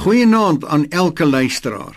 [0.00, 1.96] Goeienaand aan elke luisteraar.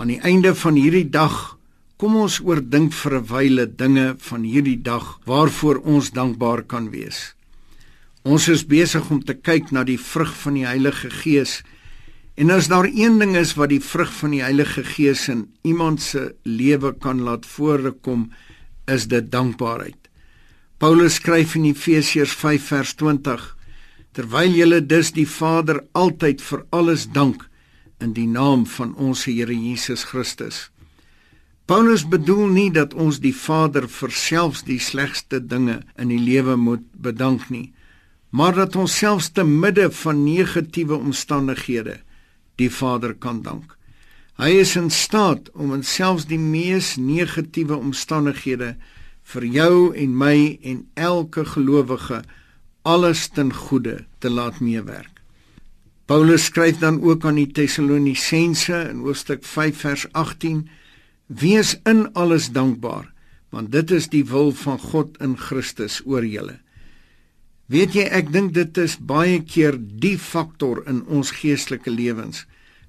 [0.00, 1.58] Aan die einde van hierdie dag
[2.00, 7.34] kom ons oordink vir 'n wyle dinge van hierdie dag waarvoor ons dankbaar kan wees.
[8.24, 11.62] Ons is besig om te kyk na die vrug van die Heilige Gees.
[12.34, 16.00] En as daar een ding is wat die vrug van die Heilige Gees in iemand
[16.00, 18.32] se lewe kan laat voorkom,
[18.86, 20.08] is dit dankbaarheid.
[20.78, 23.57] Paulus skryf in Efesiërs 5 vers 20
[24.12, 27.44] terwyl julle dus die Vader altyd vir alles dank
[28.00, 30.68] in die naam van ons Here Jesus Christus.
[31.68, 36.56] Paulus bedoel nie dat ons die Vader vir selfs die slegste dinge in die lewe
[36.56, 37.74] moet bedank nie,
[38.30, 41.98] maar dat ons selfs te midde van negatiewe omstandighede
[42.56, 43.74] die Vader kan dank.
[44.38, 48.76] Hy is in staat om in selfs die mees negatiewe omstandighede
[49.32, 52.22] vir jou en my en elke gelowige
[52.82, 55.18] alles ten goeie te laat meewerk.
[56.08, 60.68] Paulus skryf dan ook aan die Tessalonisense in hoofstuk 5 vers 18:
[61.26, 63.12] Wees in alles dankbaar,
[63.50, 66.58] want dit is die wil van God in Christus oor julle.
[67.68, 72.46] Weet jy, ek dink dit is baie keer die faktor in ons geestelike lewens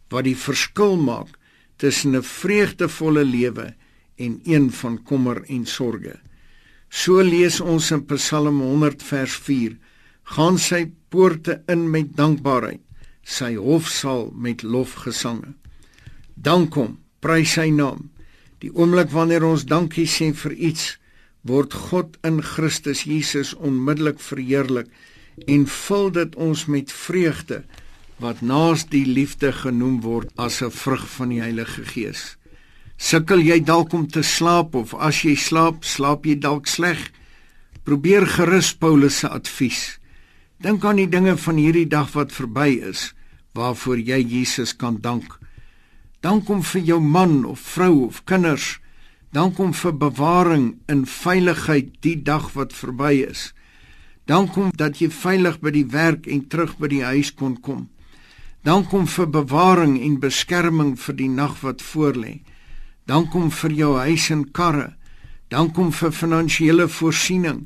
[0.09, 1.35] wat die verskil maak
[1.77, 3.75] tussen 'n vreugdevolle lewe
[4.15, 6.19] en een van kommer en sorges.
[6.89, 9.77] So lees ons in Psalm 100 vers 4:
[10.35, 12.81] Gaan sy poorte in met dankbaarheid,
[13.23, 15.53] sy hof sal met lofgesange.
[16.33, 18.09] Dank hom, prys sy naam.
[18.59, 20.97] Die oomblik wanneer ons dankie sê vir iets,
[21.47, 24.89] word God in Christus Jesus onmiddellik verheerlik
[25.47, 27.61] en vul dit ons met vreugde
[28.19, 32.35] wat naas die liefde genoem word as 'n vrug van die Heilige Gees.
[32.99, 36.99] Sukkel jy dalk om te slaap of as jy slaap, slaap jy dalk sleg?
[37.87, 39.99] Probeer gerus Paulus se advies.
[40.59, 43.13] Dink aan die dinge van hierdie dag wat verby is,
[43.55, 45.37] waarvoor jy Jesus kan dank.
[46.19, 48.75] Dank hom vir jou man of vrou of kinders.
[49.31, 53.53] Dank hom vir bewaring in veiligheid die dag wat verby is.
[54.27, 57.87] Dank hom dat jy veilig by die werk en terug by die huis kon kom.
[58.67, 62.41] Dank hom vir bewaring en beskerming vir die nag wat voorlê.
[63.09, 64.91] Dank hom vir jou huis en karre.
[65.49, 67.63] Dank hom vir finansiële voorsiening.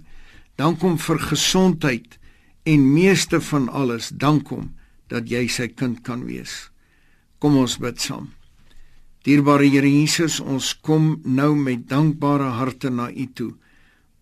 [0.56, 2.20] Dank hom vir gesondheid
[2.64, 4.70] en meeste van alles, dank hom
[5.12, 6.70] dat jy sy kind kan wees.
[7.44, 8.32] Kom ons bid saam.
[9.24, 13.52] Dierbare Here Jesus, ons kom nou met dankbare harte na U toe.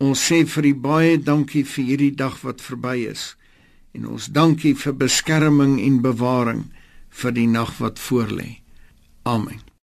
[0.02, 3.32] Ons sê vir U baie dankie vir hierdie dag wat verby is.
[3.94, 6.64] En ons dankie vir beskerming en bewaring
[7.22, 8.62] vir die nag wat voorlê.
[9.26, 9.71] Amen.